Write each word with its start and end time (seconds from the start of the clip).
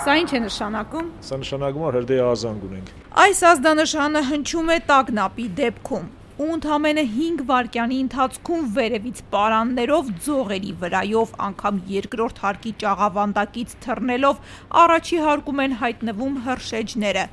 Սա 0.00 0.14
ինչ 0.22 0.30
է 0.32 0.38
նշանակում։ 0.42 1.08
Սա 1.26 1.36
նշանակում 1.42 1.82
է 1.84 1.90
հրդեհ 1.96 2.20
ազանգ 2.32 2.62
ունենք։ 2.68 2.90
Այս 3.22 3.40
ազդանշանը 3.50 4.22
հնչում 4.28 4.70
է 4.72 4.76
տագնապի 4.88 5.46
դեպքում 5.58 6.06
ու 6.42 6.46
ընդամենը 6.52 7.02
5 7.16 7.42
վայրկյանի 7.50 7.98
ընթացքում 8.02 8.62
վերևից 8.76 9.18
պարաններով, 9.34 10.08
ձողերի 10.26 10.72
վրայով, 10.82 11.34
անգամ 11.46 11.80
երկրորդ 11.92 12.40
հարկի 12.44 12.72
ճաղավանդակից 12.82 13.74
թռնելով 13.84 14.40
առաջի 14.82 15.18
հարկում 15.26 15.62
են 15.66 15.76
հայտնվում 15.82 16.40
հրշեջները, 16.48 17.26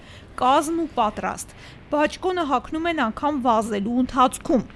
կազմ 0.43 0.83
ու 0.83 0.89
պատրաստ։ 0.99 1.55
Բաճկոնը 1.95 2.45
հագնում 2.51 2.91
են 2.91 3.03
անգամ 3.07 3.41
վազելու 3.47 3.97
ընթացքում 4.03 4.67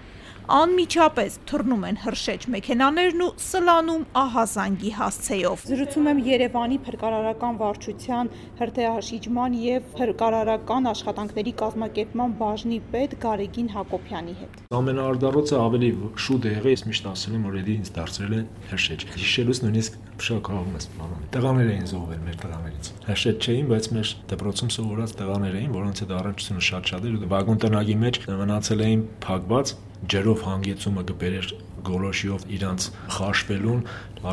անմիջապես 0.51 1.35
թռնում 1.47 1.83
են 1.87 1.97
հրշեջ 2.03 2.45
մեքենաներն 2.53 3.21
ու 3.23 3.27
սլանում 3.43 4.01
ահազանգի 4.19 4.91
հասցեով։ 4.97 5.63
Զրուցում 5.69 6.09
եմ 6.11 6.19
Երևանի 6.27 6.79
փրկարարական 6.87 7.59
վարչության 7.61 8.31
հրթեհաշիջման 8.59 9.55
եւ 9.63 9.87
փրկարարական 9.99 10.89
աշխատանքների 10.91 11.53
կազմակերպման 11.63 12.35
բաժնի 12.43 12.79
պետ 12.91 13.15
Գարեգին 13.23 13.69
Հակոբյանի 13.73 14.35
հետ։ 14.43 14.59
Ամենաարդարոցը 14.83 15.57
ավելի 15.63 15.91
շուտ 16.27 16.43
է 16.43 16.53
եղել, 16.53 16.73
ես 16.73 16.83
միշտ 16.91 17.07
ասել 17.13 17.37
եմ, 17.39 17.47
որ 17.47 17.57
էլի 17.63 17.77
ինձ 17.79 17.93
դարձրել 17.93 18.33
են 18.33 18.45
հրշեջ։ 18.73 19.07
Հիշելուց 19.13 19.63
նույնիսկ 19.63 19.97
շոկահում 20.23 20.75
ես 20.77 20.85
բանան։ 20.97 21.23
Տղաներ 21.33 21.71
էին 21.73 21.87
զոհվել 21.93 22.21
մեր 22.27 22.37
տղաներից։ 22.43 22.91
Հրշեջ 23.07 23.47
չէին, 23.47 23.71
բայց 23.73 23.87
մեր 23.93 24.11
դպրոցում 24.33 24.73
սովորած 24.73 25.15
տղաներ 25.23 25.57
էին, 25.63 25.71
որոնց 25.73 26.03
հետ 26.03 26.13
առնչությունը 26.19 26.63
շատ-շատ 26.69 27.07
էր 27.09 27.17
ու 27.17 27.31
վագոն 27.33 27.63
տնագի 27.63 27.97
մեջ 28.03 28.21
մնացել 28.43 28.83
էին 28.83 29.03
փակված 29.23 29.73
ջրով 30.11 30.43
հանգեցումը 30.47 31.03
կբերեր 31.09 31.47
գոլոշիով 31.87 32.45
իրանց 32.57 32.87
խաշվելուն 33.17 33.81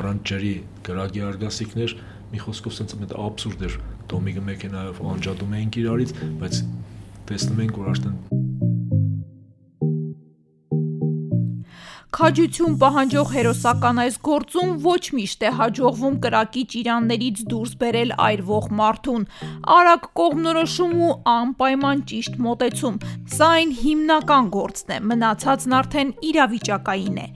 առանց 0.00 0.24
ջրի 0.30 0.52
գրագի 0.88 1.24
արգասիքներ 1.30 1.96
մի 2.34 2.42
խոսքով 2.46 2.76
sense 2.80 3.00
մեծ 3.02 3.16
աբսուրդ 3.28 3.64
էր 3.70 3.78
դոմիկը 4.12 4.44
մեքենայով 4.50 5.02
անջատում 5.14 5.56
էինք 5.60 5.80
իրարից 5.84 6.14
բայց 6.42 6.62
տեսնում 7.30 7.64
ենք 7.66 7.82
որ 7.84 7.92
արդեն 7.94 8.39
Քաջություն 12.10 12.72
պահանջող 12.80 13.28
հերոսական 13.30 13.98
այս 14.02 14.16
գործում 14.26 14.70
ոչ 14.82 15.02
միշտ 15.14 15.44
է 15.46 15.50
հաջողվում 15.58 16.14
կրակի 16.24 16.62
ճիրաններից 16.72 17.42
դուրս 17.52 17.74
բերել 17.82 18.12
այրվող 18.24 18.66
մարդուն։ 18.80 19.26
Արագ 19.74 20.08
կողմնորոշում 20.20 20.96
ու 21.06 21.10
անպայման 21.32 22.02
ճիշտ 22.10 22.40
մոտեցում։ 22.46 22.96
Սա 23.34 23.50
այն 23.60 23.74
հիմնական 23.82 24.50
գործն 24.56 24.90
է, 24.90 24.98
մնացածն 25.10 25.76
արդեն 25.78 26.10
իրավիճակային 26.30 27.20
է։ 27.20 27.28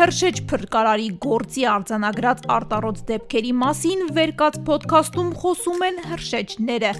Հրշեջ 0.00 0.40
փրկարարի 0.48 1.10
գործի 1.26 1.68
արձանագրած 1.74 2.42
արտարոց 2.56 3.04
դեպքերի 3.12 3.52
մասին 3.62 4.04
վերկաց 4.16 4.58
ոդքասթում 4.72 5.30
խոսում 5.44 5.86
են 5.90 6.02
հրշեջները։ 6.08 6.94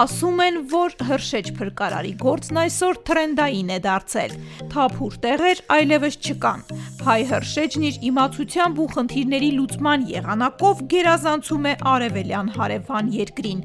Ասում 0.00 0.42
են, 0.48 0.60
որ 0.72 0.98
հրշեջ 1.12 1.52
փրկարարի 1.60 2.16
գործն 2.24 2.62
այսօր 2.64 3.02
թրենդային 3.12 3.76
է 3.76 3.78
դարձել։ 3.88 4.36
Թափուր 4.72 5.22
տեղեր 5.28 5.64
այլևս 5.78 6.20
չկան։ 6.24 6.77
Հայ 7.08 7.20
հրշեջն 7.32 7.86
իր 7.88 7.98
իմացությամբ 8.10 8.80
ու 8.84 8.88
խնդիրների 8.94 9.50
լուծման 9.58 10.06
եղանակով 10.12 10.82
գերազանցում 10.94 11.68
է 11.72 11.74
արևելյան 11.92 12.50
հարևան 12.58 13.12
երկրին։ 13.18 13.62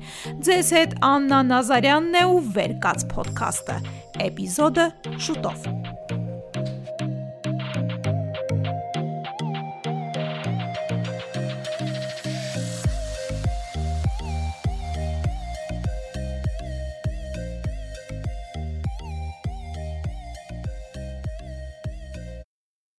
Ձեզ 0.48 0.74
հետ 0.80 1.00
Աննա 1.14 1.42
Նազարյանն 1.54 2.22
է 2.22 2.28
ու 2.34 2.44
Վերկաց 2.60 3.08
ոդքասթը։ 3.18 3.82
Էպիզոդը 4.30 4.88
շուտով։ 5.28 5.83